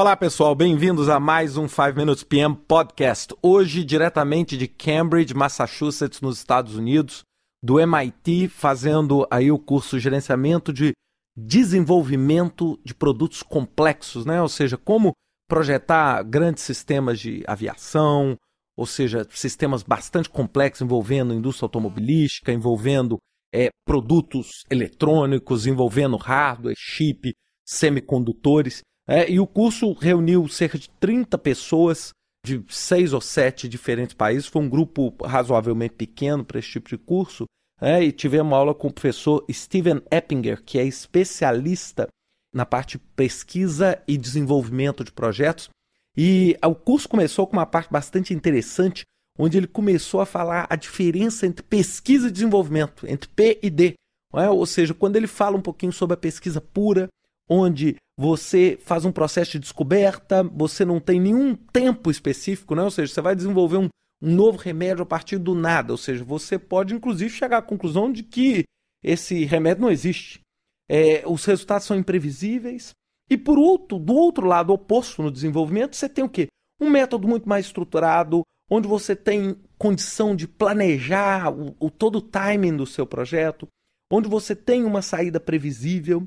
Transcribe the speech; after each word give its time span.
Olá 0.00 0.16
pessoal, 0.16 0.54
bem-vindos 0.54 1.08
a 1.08 1.18
mais 1.18 1.56
um 1.56 1.66
5 1.66 1.96
Minutes 1.96 2.22
PM 2.22 2.54
Podcast. 2.54 3.34
Hoje, 3.42 3.82
diretamente 3.82 4.56
de 4.56 4.68
Cambridge, 4.68 5.34
Massachusetts, 5.34 6.20
nos 6.20 6.38
Estados 6.38 6.76
Unidos, 6.76 7.24
do 7.60 7.80
MIT, 7.80 8.46
fazendo 8.46 9.26
aí 9.28 9.50
o 9.50 9.58
curso 9.58 9.98
Gerenciamento 9.98 10.72
de 10.72 10.92
Desenvolvimento 11.36 12.78
de 12.84 12.94
Produtos 12.94 13.42
Complexos, 13.42 14.24
né? 14.24 14.40
Ou 14.40 14.48
seja, 14.48 14.76
como 14.76 15.14
projetar 15.48 16.22
grandes 16.22 16.62
sistemas 16.62 17.18
de 17.18 17.42
aviação, 17.44 18.36
ou 18.76 18.86
seja, 18.86 19.26
sistemas 19.30 19.82
bastante 19.82 20.30
complexos 20.30 20.82
envolvendo 20.82 21.34
indústria 21.34 21.64
automobilística, 21.64 22.52
envolvendo 22.52 23.18
é, 23.52 23.70
produtos 23.84 24.64
eletrônicos, 24.70 25.66
envolvendo 25.66 26.16
hardware, 26.16 26.76
chip, 26.78 27.34
semicondutores. 27.66 28.80
É, 29.08 29.30
e 29.30 29.40
o 29.40 29.46
curso 29.46 29.94
reuniu 29.94 30.46
cerca 30.48 30.78
de 30.78 30.90
30 31.00 31.38
pessoas 31.38 32.10
de 32.44 32.62
seis 32.68 33.14
ou 33.14 33.20
sete 33.22 33.66
diferentes 33.66 34.14
países. 34.14 34.46
Foi 34.46 34.62
um 34.62 34.68
grupo 34.68 35.14
razoavelmente 35.24 35.94
pequeno 35.94 36.44
para 36.44 36.58
esse 36.58 36.68
tipo 36.68 36.90
de 36.90 36.98
curso. 36.98 37.46
É, 37.80 38.02
e 38.02 38.12
tivemos 38.12 38.52
aula 38.52 38.74
com 38.74 38.88
o 38.88 38.92
professor 38.92 39.44
Steven 39.50 40.02
Eppinger, 40.10 40.62
que 40.62 40.78
é 40.78 40.84
especialista 40.84 42.08
na 42.52 42.66
parte 42.66 42.98
de 42.98 43.04
pesquisa 43.16 44.02
e 44.06 44.18
desenvolvimento 44.18 45.02
de 45.02 45.12
projetos. 45.12 45.70
E 46.16 46.56
o 46.62 46.74
curso 46.74 47.08
começou 47.08 47.46
com 47.46 47.56
uma 47.56 47.66
parte 47.66 47.90
bastante 47.90 48.34
interessante, 48.34 49.04
onde 49.38 49.56
ele 49.56 49.68
começou 49.68 50.20
a 50.20 50.26
falar 50.26 50.66
a 50.68 50.76
diferença 50.76 51.46
entre 51.46 51.62
pesquisa 51.62 52.28
e 52.28 52.32
desenvolvimento, 52.32 53.06
entre 53.06 53.28
P 53.30 53.58
e 53.62 53.70
D. 53.70 53.94
É? 54.34 54.50
Ou 54.50 54.66
seja, 54.66 54.92
quando 54.92 55.16
ele 55.16 55.28
fala 55.28 55.56
um 55.56 55.62
pouquinho 55.62 55.92
sobre 55.92 56.14
a 56.14 56.18
pesquisa 56.18 56.60
pura, 56.60 57.08
onde 57.48 57.96
você 58.18 58.78
faz 58.82 59.04
um 59.04 59.12
processo 59.12 59.52
de 59.52 59.60
descoberta, 59.60 60.42
você 60.42 60.84
não 60.84 61.00
tem 61.00 61.20
nenhum 61.20 61.54
tempo 61.54 62.10
específico, 62.10 62.74
né? 62.74 62.82
ou 62.82 62.90
seja, 62.90 63.12
você 63.12 63.20
vai 63.20 63.36
desenvolver 63.36 63.76
um, 63.76 63.88
um 64.20 64.34
novo 64.34 64.58
remédio 64.58 65.02
a 65.02 65.06
partir 65.06 65.38
do 65.38 65.54
nada, 65.54 65.92
ou 65.92 65.96
seja, 65.96 66.24
você 66.24 66.58
pode 66.58 66.94
inclusive 66.94 67.30
chegar 67.30 67.58
à 67.58 67.62
conclusão 67.62 68.12
de 68.12 68.22
que 68.22 68.64
esse 69.02 69.44
remédio 69.44 69.82
não 69.82 69.90
existe. 69.90 70.40
É, 70.88 71.22
os 71.26 71.44
resultados 71.44 71.86
são 71.86 71.96
imprevisíveis. 71.96 72.90
E 73.30 73.36
por 73.36 73.58
outro, 73.58 73.98
do 73.98 74.14
outro 74.14 74.46
lado 74.46 74.72
oposto 74.72 75.22
no 75.22 75.30
desenvolvimento, 75.30 75.94
você 75.94 76.08
tem 76.08 76.24
o 76.24 76.28
quê? 76.28 76.48
Um 76.80 76.88
método 76.88 77.28
muito 77.28 77.48
mais 77.48 77.66
estruturado, 77.66 78.42
onde 78.70 78.88
você 78.88 79.14
tem 79.14 79.56
condição 79.76 80.34
de 80.34 80.48
planejar 80.48 81.52
o, 81.52 81.76
o 81.78 81.90
todo 81.90 82.16
o 82.16 82.22
timing 82.22 82.76
do 82.76 82.86
seu 82.86 83.06
projeto, 83.06 83.68
onde 84.10 84.28
você 84.28 84.56
tem 84.56 84.84
uma 84.84 85.02
saída 85.02 85.38
previsível. 85.38 86.26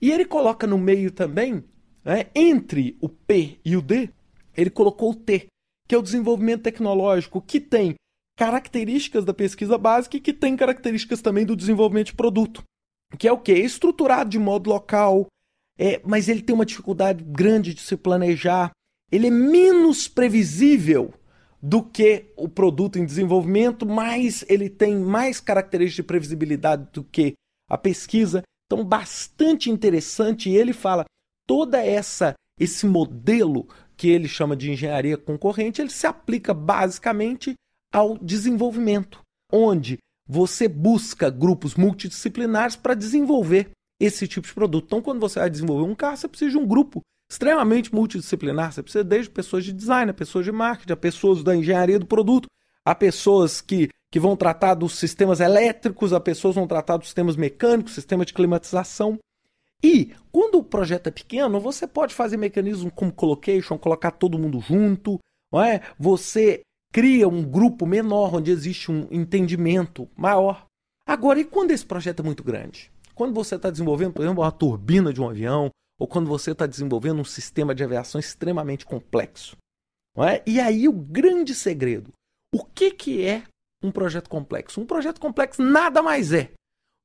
E 0.00 0.10
ele 0.10 0.24
coloca 0.24 0.66
no 0.66 0.78
meio 0.78 1.10
também, 1.10 1.64
né, 2.04 2.26
entre 2.34 2.96
o 3.00 3.08
P 3.08 3.58
e 3.64 3.76
o 3.76 3.82
D, 3.82 4.10
ele 4.56 4.70
colocou 4.70 5.10
o 5.10 5.14
T, 5.14 5.46
que 5.86 5.94
é 5.94 5.98
o 5.98 6.02
desenvolvimento 6.02 6.62
tecnológico, 6.62 7.42
que 7.42 7.60
tem 7.60 7.94
características 8.36 9.24
da 9.24 9.34
pesquisa 9.34 9.76
básica 9.76 10.16
e 10.16 10.20
que 10.20 10.32
tem 10.32 10.56
características 10.56 11.20
também 11.20 11.44
do 11.44 11.54
desenvolvimento 11.54 12.06
de 12.06 12.14
produto. 12.14 12.62
Que 13.18 13.28
é 13.28 13.32
o 13.32 13.38
quê? 13.38 13.52
É 13.52 13.58
estruturado 13.58 14.30
de 14.30 14.38
modo 14.38 14.70
local, 14.70 15.26
é, 15.76 16.00
mas 16.04 16.28
ele 16.28 16.40
tem 16.40 16.54
uma 16.54 16.64
dificuldade 16.64 17.22
grande 17.24 17.74
de 17.74 17.80
se 17.80 17.96
planejar. 17.96 18.70
Ele 19.12 19.26
é 19.26 19.30
menos 19.30 20.08
previsível 20.08 21.12
do 21.62 21.82
que 21.82 22.32
o 22.36 22.48
produto 22.48 22.98
em 22.98 23.04
desenvolvimento, 23.04 23.84
mas 23.84 24.44
ele 24.48 24.70
tem 24.70 24.96
mais 24.96 25.40
características 25.40 25.96
de 25.96 26.02
previsibilidade 26.04 26.88
do 26.92 27.04
que 27.04 27.34
a 27.68 27.76
pesquisa. 27.76 28.42
Então, 28.70 28.84
bastante 28.84 29.68
interessante. 29.68 30.48
E 30.48 30.56
ele 30.56 30.72
fala 30.72 31.04
toda 31.46 31.84
essa 31.84 32.34
esse 32.58 32.86
modelo 32.86 33.66
que 33.96 34.08
ele 34.08 34.28
chama 34.28 34.54
de 34.54 34.70
engenharia 34.70 35.16
concorrente, 35.16 35.80
ele 35.80 35.90
se 35.90 36.06
aplica 36.06 36.52
basicamente 36.52 37.54
ao 37.92 38.18
desenvolvimento, 38.18 39.20
onde 39.50 39.98
você 40.28 40.68
busca 40.68 41.30
grupos 41.30 41.74
multidisciplinares 41.74 42.76
para 42.76 42.94
desenvolver 42.94 43.70
esse 43.98 44.28
tipo 44.28 44.46
de 44.46 44.54
produto. 44.54 44.84
Então, 44.84 45.02
quando 45.02 45.20
você 45.20 45.40
vai 45.40 45.50
desenvolver 45.50 45.90
um 45.90 45.94
carro, 45.94 46.18
você 46.18 46.28
precisa 46.28 46.50
de 46.52 46.58
um 46.58 46.66
grupo 46.66 47.00
extremamente 47.30 47.94
multidisciplinar. 47.94 48.72
Você 48.72 48.82
precisa 48.82 49.04
desde 49.04 49.30
pessoas 49.30 49.64
de 49.64 49.72
design, 49.72 50.10
a 50.10 50.14
pessoas 50.14 50.44
de 50.44 50.52
marketing, 50.52 50.92
a 50.92 50.96
pessoas 50.96 51.42
da 51.42 51.56
engenharia 51.56 51.98
do 51.98 52.06
produto, 52.06 52.46
a 52.84 52.94
pessoas 52.94 53.60
que 53.60 53.88
que 54.10 54.18
vão 54.18 54.36
tratar 54.36 54.74
dos 54.74 54.98
sistemas 54.98 55.40
elétricos, 55.40 56.12
a 56.12 56.20
pessoas 56.20 56.56
vão 56.56 56.66
tratar 56.66 56.96
dos 56.96 57.06
sistemas 57.06 57.36
mecânicos, 57.36 57.94
sistema 57.94 58.24
de 58.24 58.34
climatização. 58.34 59.18
E 59.82 60.12
quando 60.32 60.56
o 60.56 60.64
projeto 60.64 61.06
é 61.06 61.10
pequeno, 61.10 61.60
você 61.60 61.86
pode 61.86 62.14
fazer 62.14 62.36
mecanismos 62.36 62.92
como 62.94 63.12
colocation, 63.12 63.78
colocar 63.78 64.10
todo 64.10 64.38
mundo 64.38 64.60
junto, 64.60 65.18
não 65.52 65.62
é? 65.62 65.80
Você 65.98 66.62
cria 66.92 67.28
um 67.28 67.42
grupo 67.42 67.86
menor 67.86 68.34
onde 68.34 68.50
existe 68.50 68.90
um 68.90 69.06
entendimento 69.10 70.08
maior. 70.16 70.66
Agora, 71.06 71.40
e 71.40 71.44
quando 71.44 71.70
esse 71.70 71.86
projeto 71.86 72.20
é 72.20 72.24
muito 72.24 72.42
grande? 72.42 72.90
Quando 73.14 73.32
você 73.32 73.54
está 73.54 73.70
desenvolvendo, 73.70 74.12
por 74.12 74.22
exemplo, 74.22 74.42
uma 74.42 74.52
turbina 74.52 75.12
de 75.12 75.20
um 75.20 75.28
avião, 75.28 75.70
ou 75.98 76.06
quando 76.06 76.26
você 76.28 76.52
está 76.52 76.66
desenvolvendo 76.66 77.20
um 77.20 77.24
sistema 77.24 77.74
de 77.74 77.84
aviação 77.84 78.18
extremamente 78.18 78.86
complexo. 78.86 79.56
Não 80.16 80.24
é? 80.24 80.42
E 80.46 80.58
aí 80.58 80.88
o 80.88 80.92
grande 80.92 81.54
segredo. 81.54 82.10
O 82.52 82.64
que, 82.64 82.90
que 82.90 83.24
é 83.24 83.44
um 83.82 83.90
projeto 83.90 84.28
complexo. 84.28 84.80
Um 84.80 84.86
projeto 84.86 85.20
complexo 85.20 85.62
nada 85.62 86.02
mais 86.02 86.32
é 86.32 86.50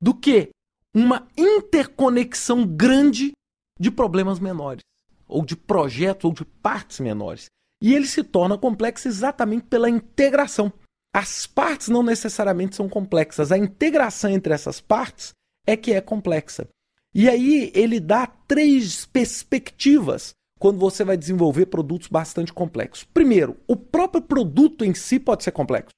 do 0.01 0.13
que 0.13 0.49
uma 0.93 1.27
interconexão 1.37 2.65
grande 2.65 3.31
de 3.79 3.91
problemas 3.91 4.39
menores, 4.39 4.81
ou 5.27 5.43
de 5.43 5.55
projetos, 5.55 6.25
ou 6.25 6.33
de 6.33 6.45
partes 6.45 6.99
menores. 6.99 7.47
E 7.81 7.93
ele 7.93 8.07
se 8.07 8.23
torna 8.23 8.57
complexo 8.57 9.07
exatamente 9.07 9.65
pela 9.65 9.89
integração. 9.89 10.71
As 11.13 11.45
partes 11.45 11.87
não 11.87 12.03
necessariamente 12.03 12.75
são 12.75 12.87
complexas, 12.89 13.51
a 13.51 13.57
integração 13.57 14.31
entre 14.31 14.53
essas 14.53 14.79
partes 14.79 15.33
é 15.67 15.75
que 15.75 15.93
é 15.93 16.01
complexa. 16.01 16.67
E 17.13 17.29
aí 17.29 17.71
ele 17.73 17.99
dá 17.99 18.27
três 18.27 19.05
perspectivas 19.05 20.33
quando 20.59 20.79
você 20.79 21.03
vai 21.03 21.17
desenvolver 21.17 21.67
produtos 21.67 22.07
bastante 22.07 22.51
complexos. 22.51 23.05
Primeiro, 23.05 23.57
o 23.67 23.75
próprio 23.75 24.21
produto 24.21 24.83
em 24.83 24.93
si 24.93 25.19
pode 25.19 25.43
ser 25.43 25.51
complexo. 25.51 25.93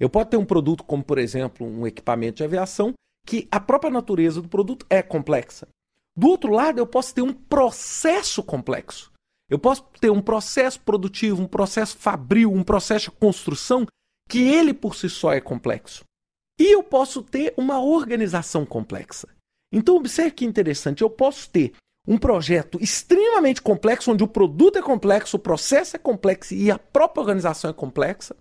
Eu 0.00 0.08
posso 0.08 0.30
ter 0.30 0.38
um 0.38 0.44
produto 0.46 0.82
como, 0.82 1.04
por 1.04 1.18
exemplo, 1.18 1.66
um 1.66 1.86
equipamento 1.86 2.38
de 2.38 2.44
aviação, 2.44 2.94
que 3.26 3.46
a 3.50 3.60
própria 3.60 3.90
natureza 3.90 4.40
do 4.40 4.48
produto 4.48 4.86
é 4.88 5.02
complexa. 5.02 5.68
Do 6.16 6.28
outro 6.28 6.50
lado, 6.50 6.78
eu 6.78 6.86
posso 6.86 7.14
ter 7.14 7.22
um 7.22 7.34
processo 7.34 8.42
complexo. 8.42 9.12
Eu 9.48 9.58
posso 9.58 9.84
ter 10.00 10.10
um 10.10 10.22
processo 10.22 10.80
produtivo, 10.80 11.42
um 11.42 11.46
processo 11.46 11.98
fabril, 11.98 12.50
um 12.52 12.62
processo 12.62 13.10
de 13.10 13.16
construção 13.16 13.84
que 14.28 14.38
ele 14.38 14.72
por 14.72 14.94
si 14.94 15.10
só 15.10 15.32
é 15.32 15.40
complexo. 15.40 16.04
E 16.58 16.74
eu 16.74 16.82
posso 16.82 17.22
ter 17.22 17.52
uma 17.56 17.80
organização 17.80 18.64
complexa. 18.64 19.28
Então, 19.72 19.96
observe 19.96 20.32
que 20.32 20.44
interessante, 20.44 21.02
eu 21.02 21.10
posso 21.10 21.50
ter 21.50 21.72
um 22.06 22.16
projeto 22.16 22.78
extremamente 22.80 23.60
complexo, 23.60 24.12
onde 24.12 24.24
o 24.24 24.28
produto 24.28 24.78
é 24.78 24.82
complexo, 24.82 25.36
o 25.36 25.40
processo 25.40 25.96
é 25.96 25.98
complexo 25.98 26.54
e 26.54 26.70
a 26.70 26.78
própria 26.78 27.20
organização 27.20 27.70
é 27.70 27.74
complexa. 27.74 28.36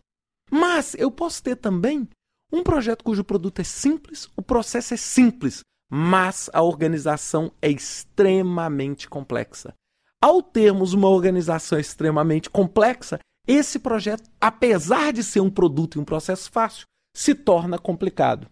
Mas 0.49 0.95
eu 0.95 1.11
posso 1.11 1.43
ter 1.43 1.55
também 1.55 2.07
um 2.51 2.63
projeto 2.63 3.03
cujo 3.03 3.23
produto 3.23 3.59
é 3.59 3.63
simples, 3.63 4.27
o 4.35 4.41
processo 4.41 4.93
é 4.93 4.97
simples, 4.97 5.61
mas 5.89 6.49
a 6.53 6.61
organização 6.61 7.51
é 7.61 7.69
extremamente 7.69 9.07
complexa. 9.07 9.73
Ao 10.21 10.41
termos 10.41 10.93
uma 10.93 11.07
organização 11.07 11.79
extremamente 11.79 12.49
complexa, 12.49 13.19
esse 13.47 13.79
projeto, 13.79 14.29
apesar 14.39 15.13
de 15.13 15.23
ser 15.23 15.39
um 15.39 15.49
produto 15.49 15.97
e 15.97 16.01
um 16.01 16.05
processo 16.05 16.51
fácil, 16.51 16.85
se 17.15 17.33
torna 17.33 17.79
complicado. 17.79 18.47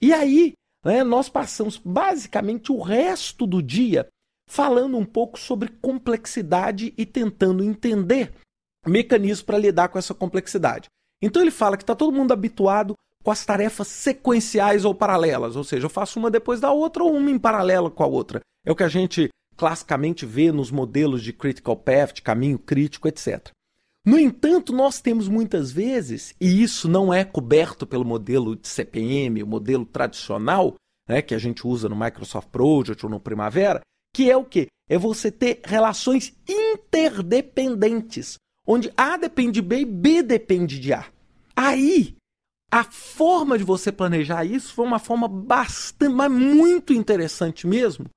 E 0.00 0.12
aí, 0.12 0.52
né, 0.84 1.02
nós 1.02 1.28
passamos 1.28 1.76
basicamente 1.76 2.70
o 2.70 2.80
resto 2.80 3.46
do 3.46 3.62
dia 3.62 4.06
falando 4.48 4.96
um 4.96 5.04
pouco 5.04 5.38
sobre 5.38 5.68
complexidade 5.68 6.94
e 6.96 7.04
tentando 7.04 7.62
entender 7.62 8.32
mecanismos 8.86 9.42
para 9.42 9.58
lidar 9.58 9.88
com 9.88 9.98
essa 9.98 10.14
complexidade. 10.14 10.88
Então 11.20 11.42
ele 11.42 11.50
fala 11.50 11.76
que 11.76 11.82
está 11.82 11.94
todo 11.94 12.16
mundo 12.16 12.32
habituado 12.32 12.94
com 13.22 13.30
as 13.30 13.44
tarefas 13.44 13.88
sequenciais 13.88 14.84
ou 14.84 14.94
paralelas, 14.94 15.56
ou 15.56 15.64
seja, 15.64 15.86
eu 15.86 15.90
faço 15.90 16.18
uma 16.18 16.30
depois 16.30 16.60
da 16.60 16.72
outra 16.72 17.02
ou 17.02 17.14
uma 17.14 17.30
em 17.30 17.38
paralelo 17.38 17.90
com 17.90 18.02
a 18.02 18.06
outra. 18.06 18.40
É 18.64 18.72
o 18.72 18.76
que 18.76 18.84
a 18.84 18.88
gente 18.88 19.28
classicamente 19.56 20.24
vê 20.24 20.52
nos 20.52 20.70
modelos 20.70 21.22
de 21.22 21.32
critical 21.32 21.76
path, 21.76 22.14
de 22.14 22.22
caminho 22.22 22.58
crítico, 22.58 23.08
etc. 23.08 23.50
No 24.06 24.18
entanto, 24.18 24.72
nós 24.72 25.00
temos 25.00 25.28
muitas 25.28 25.70
vezes, 25.72 26.34
e 26.40 26.62
isso 26.62 26.88
não 26.88 27.12
é 27.12 27.24
coberto 27.24 27.86
pelo 27.86 28.04
modelo 28.04 28.56
de 28.56 28.68
CPM, 28.68 29.42
o 29.42 29.46
modelo 29.46 29.84
tradicional, 29.84 30.76
né, 31.06 31.20
que 31.20 31.34
a 31.34 31.38
gente 31.38 31.66
usa 31.66 31.88
no 31.88 31.98
Microsoft 31.98 32.48
Project 32.48 33.04
ou 33.04 33.10
no 33.10 33.20
Primavera, 33.20 33.80
que 34.14 34.30
é 34.30 34.36
o 34.36 34.44
quê? 34.44 34.68
É 34.88 34.96
você 34.96 35.30
ter 35.30 35.60
relações 35.64 36.32
interdependentes 36.48 38.38
onde 38.68 38.92
A 38.94 39.16
depende 39.16 39.52
de 39.52 39.62
B 39.62 39.80
e 39.80 39.84
B 39.86 40.22
depende 40.22 40.78
de 40.78 40.92
A. 40.92 41.06
Aí, 41.56 42.14
a 42.70 42.84
forma 42.84 43.56
de 43.56 43.64
você 43.64 43.90
planejar 43.90 44.44
isso 44.44 44.74
foi 44.74 44.84
uma 44.84 44.98
forma 44.98 45.26
bastante, 45.26 46.12
mas 46.12 46.30
muito 46.30 46.92
interessante 46.92 47.66
mesmo, 47.66 48.10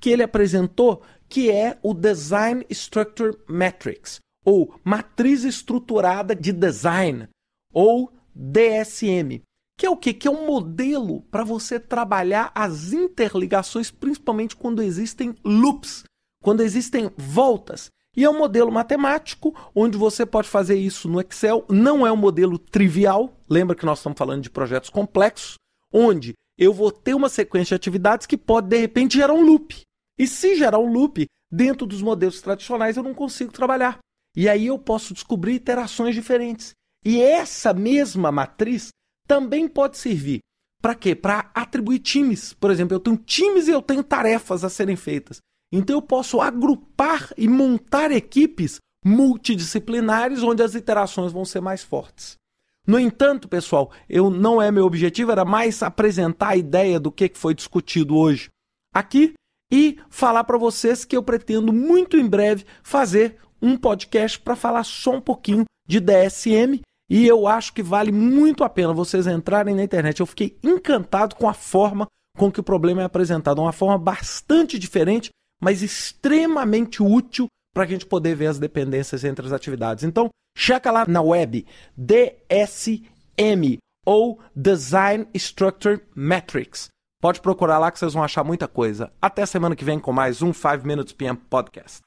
que 0.00 0.08
ele 0.08 0.22
apresentou, 0.22 1.02
que 1.28 1.50
é 1.50 1.78
o 1.82 1.92
Design 1.92 2.64
Structure 2.70 3.36
Matrix, 3.46 4.18
ou 4.44 4.74
Matriz 4.82 5.44
Estruturada 5.44 6.34
de 6.34 6.52
Design, 6.52 7.28
ou 7.72 8.10
DSM, 8.34 9.42
que 9.78 9.86
é 9.86 9.90
o 9.90 9.96
quê? 9.96 10.14
Que 10.14 10.26
é 10.26 10.30
um 10.30 10.46
modelo 10.46 11.20
para 11.30 11.44
você 11.44 11.78
trabalhar 11.78 12.50
as 12.52 12.92
interligações, 12.92 13.90
principalmente 13.90 14.56
quando 14.56 14.82
existem 14.82 15.36
loops, 15.44 16.02
quando 16.42 16.62
existem 16.62 17.10
voltas. 17.16 17.90
E 18.18 18.24
é 18.24 18.28
um 18.28 18.36
modelo 18.36 18.72
matemático, 18.72 19.54
onde 19.72 19.96
você 19.96 20.26
pode 20.26 20.48
fazer 20.48 20.74
isso 20.74 21.08
no 21.08 21.20
Excel. 21.20 21.64
Não 21.68 22.04
é 22.04 22.10
um 22.10 22.16
modelo 22.16 22.58
trivial, 22.58 23.32
lembra 23.48 23.76
que 23.76 23.86
nós 23.86 24.00
estamos 24.00 24.18
falando 24.18 24.42
de 24.42 24.50
projetos 24.50 24.90
complexos, 24.90 25.54
onde 25.92 26.32
eu 26.58 26.72
vou 26.72 26.90
ter 26.90 27.14
uma 27.14 27.28
sequência 27.28 27.68
de 27.68 27.80
atividades 27.80 28.26
que 28.26 28.36
pode, 28.36 28.66
de 28.66 28.76
repente, 28.76 29.18
gerar 29.18 29.32
um 29.32 29.44
loop. 29.44 29.82
E 30.18 30.26
se 30.26 30.56
gerar 30.56 30.80
um 30.80 30.92
loop, 30.92 31.26
dentro 31.48 31.86
dos 31.86 32.02
modelos 32.02 32.42
tradicionais 32.42 32.96
eu 32.96 33.04
não 33.04 33.14
consigo 33.14 33.52
trabalhar. 33.52 34.00
E 34.36 34.48
aí 34.48 34.66
eu 34.66 34.80
posso 34.80 35.14
descobrir 35.14 35.54
iterações 35.54 36.12
diferentes. 36.12 36.72
E 37.04 37.22
essa 37.22 37.72
mesma 37.72 38.32
matriz 38.32 38.88
também 39.28 39.68
pode 39.68 39.96
servir 39.96 40.40
para 40.82 40.96
quê? 40.96 41.14
Para 41.14 41.52
atribuir 41.54 42.00
times. 42.00 42.52
Por 42.52 42.72
exemplo, 42.72 42.96
eu 42.96 43.00
tenho 43.00 43.16
times 43.16 43.68
e 43.68 43.70
eu 43.70 43.80
tenho 43.80 44.02
tarefas 44.02 44.64
a 44.64 44.68
serem 44.68 44.96
feitas. 44.96 45.38
Então 45.72 45.96
eu 45.96 46.02
posso 46.02 46.40
agrupar 46.40 47.30
e 47.36 47.46
montar 47.46 48.10
equipes 48.10 48.80
multidisciplinares 49.04 50.42
onde 50.42 50.62
as 50.62 50.74
interações 50.74 51.32
vão 51.32 51.44
ser 51.44 51.60
mais 51.60 51.82
fortes. 51.82 52.36
No 52.86 52.98
entanto, 52.98 53.48
pessoal, 53.48 53.90
eu 54.08 54.30
não 54.30 54.62
é 54.62 54.70
meu 54.70 54.86
objetivo, 54.86 55.30
era 55.30 55.44
mais 55.44 55.82
apresentar 55.82 56.48
a 56.48 56.56
ideia 56.56 56.98
do 56.98 57.12
que 57.12 57.30
foi 57.34 57.54
discutido 57.54 58.16
hoje 58.16 58.48
aqui 58.94 59.34
e 59.70 59.98
falar 60.08 60.44
para 60.44 60.56
vocês 60.56 61.04
que 61.04 61.14
eu 61.14 61.22
pretendo 61.22 61.72
muito 61.72 62.16
em 62.16 62.26
breve 62.26 62.64
fazer 62.82 63.36
um 63.60 63.76
podcast 63.76 64.40
para 64.40 64.56
falar 64.56 64.84
só 64.84 65.16
um 65.16 65.20
pouquinho 65.20 65.64
de 65.86 66.00
DSM 66.00 66.80
e 67.10 67.26
eu 67.26 67.46
acho 67.46 67.72
que 67.72 67.82
vale 67.82 68.12
muito 68.12 68.64
a 68.64 68.68
pena 68.68 68.92
vocês 68.92 69.26
entrarem 69.26 69.74
na 69.74 69.82
internet. 69.82 70.20
Eu 70.20 70.26
fiquei 70.26 70.58
encantado 70.62 71.36
com 71.36 71.48
a 71.48 71.54
forma 71.54 72.06
com 72.36 72.52
que 72.52 72.60
o 72.60 72.64
problema 72.64 73.02
é 73.02 73.04
apresentado, 73.04 73.60
uma 73.60 73.72
forma 73.72 73.98
bastante 73.98 74.78
diferente 74.78 75.30
mas 75.60 75.82
extremamente 75.82 77.02
útil 77.02 77.46
para 77.74 77.84
a 77.84 77.86
gente 77.86 78.06
poder 78.06 78.34
ver 78.34 78.46
as 78.46 78.58
dependências 78.58 79.24
entre 79.24 79.46
as 79.46 79.52
atividades. 79.52 80.04
Então, 80.04 80.30
checa 80.56 80.90
lá 80.90 81.04
na 81.06 81.22
web 81.22 81.66
DSM 81.96 83.78
ou 84.06 84.40
Design 84.54 85.28
Structure 85.34 86.00
Metrics. 86.14 86.88
Pode 87.20 87.40
procurar 87.40 87.78
lá 87.78 87.90
que 87.90 87.98
vocês 87.98 88.14
vão 88.14 88.22
achar 88.22 88.44
muita 88.44 88.68
coisa. 88.68 89.12
Até 89.20 89.44
semana 89.44 89.74
que 89.74 89.84
vem 89.84 89.98
com 89.98 90.12
mais 90.12 90.40
um 90.40 90.52
5 90.52 90.86
Minutes 90.86 91.12
PM 91.12 91.36
Podcast. 91.36 92.00